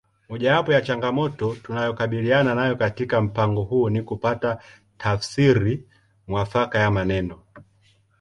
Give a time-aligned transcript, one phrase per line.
[0.29, 4.61] Mojawapo ya changamoto tunayokabiliana nayo katika mpango huu ni kupata
[4.97, 5.83] tafsiri
[6.27, 7.39] mwafaka ya maneno